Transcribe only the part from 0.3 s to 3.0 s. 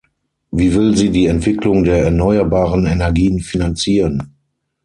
Wie will sie die Entwicklung der erneuerbaren